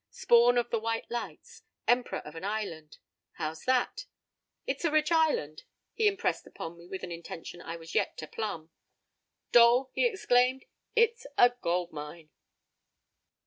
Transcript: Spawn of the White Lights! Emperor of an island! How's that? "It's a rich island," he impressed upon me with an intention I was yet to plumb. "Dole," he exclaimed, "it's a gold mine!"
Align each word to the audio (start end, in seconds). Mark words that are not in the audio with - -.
Spawn 0.09 0.57
of 0.57 0.71
the 0.71 0.79
White 0.79 1.11
Lights! 1.11 1.61
Emperor 1.87 2.21
of 2.25 2.33
an 2.33 2.43
island! 2.43 2.97
How's 3.33 3.65
that? 3.65 4.07
"It's 4.65 4.83
a 4.83 4.89
rich 4.89 5.11
island," 5.11 5.61
he 5.93 6.07
impressed 6.07 6.47
upon 6.47 6.75
me 6.75 6.87
with 6.87 7.03
an 7.03 7.11
intention 7.11 7.61
I 7.61 7.75
was 7.75 7.93
yet 7.93 8.17
to 8.17 8.25
plumb. 8.25 8.71
"Dole," 9.51 9.91
he 9.93 10.07
exclaimed, 10.07 10.65
"it's 10.95 11.27
a 11.37 11.51
gold 11.61 11.91
mine!" 11.91 12.31